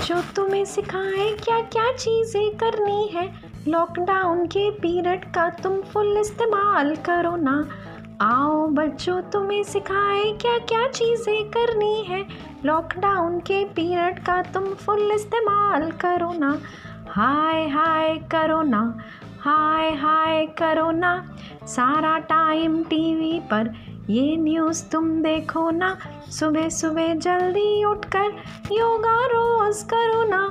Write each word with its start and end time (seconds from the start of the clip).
बच्चों, 0.00 0.20
तुम्हें 0.36 0.64
सिखाए 0.64 1.24
क्या 1.34 1.58
क्या 1.60 1.90
चीज़ें 1.92 2.50
करनी 2.56 3.08
है। 3.08 3.24
लॉकडाउन 3.68 4.46
के 4.46 4.70
पीरियड 4.70 5.24
का 5.24 5.48
तुम 5.62 5.76
फुल 5.82 6.16
इस्तेमाल 6.18 6.94
करो 6.96 7.34
ना। 7.36 7.56
आओ 8.20 8.66
बच्चों, 8.68 9.20
तुम्हें 9.22 9.62
सिखाएँ 9.62 10.32
क्या 10.32 10.56
क्या 10.58 10.86
चीज़ें 10.88 11.50
करनी 11.50 12.02
है। 12.04 12.24
लॉकडाउन 12.64 13.38
के 13.40 13.64
पीरियड 13.64 14.24
का 14.24 14.40
तुम 14.42 14.72
फुल 14.74 15.12
इस्तेमाल 15.12 15.90
करो 15.90 16.32
ना। 16.32 16.58
हाय 17.08 17.68
हाय 17.68 18.16
करो 18.32 18.62
ना। 18.62 18.82
हाय 19.40 19.90
हाय 19.94 20.46
करो 20.58 20.90
ना। 20.90 21.14
सारा 21.66 22.18
टाइम 22.18 22.82
टीवी 22.84 23.38
पर 23.40 23.72
ये 24.10 24.36
न्यूज़ 24.36 24.90
तुम 24.90 25.22
देखो 25.22 25.70
ना। 25.70 25.98
सुबह 26.30 26.68
सुबह 26.68 27.14
जल्दी 27.14 27.84
उठकर 27.84 28.26
योगा 28.72 29.26
रोज़ 29.26 29.84
करो 29.84 30.24
ना। 30.24 30.48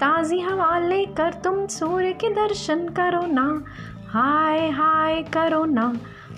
ताज़ी 0.00 0.40
हवा 0.40 0.78
लेकर 0.78 1.32
तुम 1.32 1.66
सूर्य 1.66 2.12
के 2.12 2.28
दर्शन 2.28 2.88
करो 2.88 3.26
ना। 3.26 3.64
हाय 4.08 4.70
हाय 4.70 5.22
करो 5.22 5.64
ना। 5.64 5.96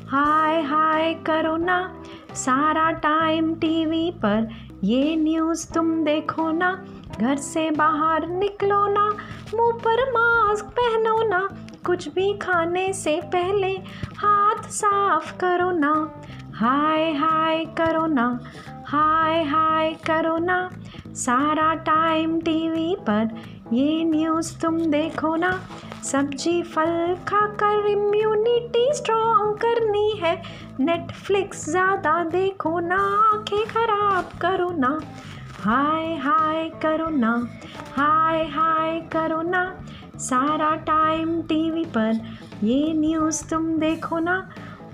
हाय 0.09 0.63
हाय 0.63 1.15
करो 1.15 1.57
ना। 1.57 2.03
सारा 2.35 2.91
टाइम 2.91 3.55
टीवी 3.55 4.11
पर 4.11 4.49
ये 4.85 5.17
न्यूज़ 5.17 5.73
तुम 5.73 6.05
देखो 6.05 6.51
ना। 6.51 6.85
घर 7.21 7.37
से 7.37 7.71
बाहर 7.71 8.27
निकलो 8.27 8.87
ना। 8.87 9.09
मुँह 9.55 9.73
पर 9.73 10.11
मास्क 10.11 10.65
पहनो 10.65 11.29
ना। 11.29 11.49
कुछ 11.87 12.09
भी 12.09 12.39
खाने 12.39 12.93
से 12.93 13.21
पहले 13.25 13.73
हाथ 14.19 14.63
साफ़ 14.63 15.39
करो 15.39 15.71
ना। 15.71 16.22
हाय 16.63 17.13
हाय 17.13 17.65
करो 17.79 18.07
ना 18.07 18.25
हाय 18.87 19.43
हाय 19.45 19.93
करो 20.07 20.37
ना 20.39 20.59
सारा 21.17 21.73
टाइम 21.87 22.39
टीवी 22.41 22.95
पर 23.01 23.35
ये 23.73 24.05
न्यूज़ 24.05 24.53
तुम 24.61 24.79
देखो 24.91 25.35
ना। 25.37 25.51
सब्ज़ी 26.05 26.63
फल 26.65 27.17
खाकर 27.29 27.87
इम्यूनिटी 27.91 28.87
स्ट्रॉन्ग 28.95 29.57
करनी 29.57 30.11
है। 30.23 30.35
नेटफ्लिक्स 30.81 31.69
ज़्यादा 31.71 32.23
देखो 32.31 32.79
ना, 32.81 32.99
आँखें 33.33 33.65
ख़राब 33.67 34.39
करो 34.43 34.71
ना। 34.79 34.99
हाय 35.61 36.17
हाय 36.17 36.69
करो 36.83 37.09
ना 37.11 37.37
हाय 37.97 38.45
हाय 38.49 39.01
करो 39.13 39.43
ना 39.43 39.65
सारा 40.21 40.75
टाइम 40.87 41.41
टीवी 41.43 41.85
पर 41.97 42.21
ये 42.65 42.93
न्यूज़ 42.95 43.49
तुम 43.51 43.73
देखो 43.81 44.19
ना। 44.19 44.43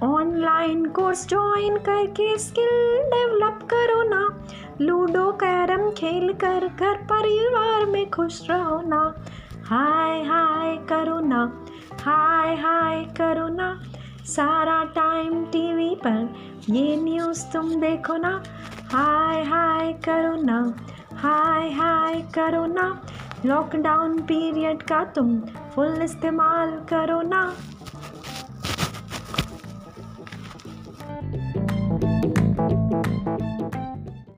ऑनलाइन 0.02 0.86
कोर्स 0.86 1.28
ज्वाइन 1.28 1.76
करके 1.76 2.38
स्किल 2.38 2.98
डेवलप 3.10 3.58
करो 3.62 4.02
ना। 4.02 4.44
लूडो, 4.80 5.32
कैरम 5.32 5.90
खेल 5.90 6.32
कर 6.32 6.66
घर 6.66 6.94
परिवार 6.94 7.86
में 7.86 8.10
खुश 8.10 8.50
रहो 8.50 8.80
ना। 8.80 9.14
हाय 9.64 10.22
हाय 10.22 10.76
करो 10.76 11.20
ना। 11.20 11.66
हाय 12.00 12.54
हाय 12.54 13.04
करो 13.04 13.48
ना। 13.48 13.82
सारा 14.24 14.84
टाइम 14.84 15.44
टीवी 15.44 15.94
पर 15.94 16.34
ये 16.70 16.96
न्यूज़ 16.96 17.52
तुम 17.52 17.80
देखो 17.80 18.16
ना। 18.16 18.42
हाय 18.92 19.42
हाय 19.42 19.92
करो 19.92 20.42
ना। 20.42 20.74
हाय 21.14 21.70
हाय 21.70 22.14
करो 22.14 22.66
ना। 22.66 23.02
लॉकडाउन 23.46 24.18
पीरियड 24.18 24.82
का 24.82 25.04
तुम 25.04 25.40
फुल 25.74 26.02
इस्तेमाल 26.02 26.70
करो 26.70 27.22
ना। 27.22 27.54
thank 31.20 31.54
you 31.54 31.57